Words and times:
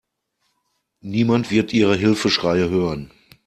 Niemand 1.03 1.51
wird 1.51 1.73
Ihre 1.73 1.95
Hilfeschreie 1.95 2.71
hören. 2.71 3.11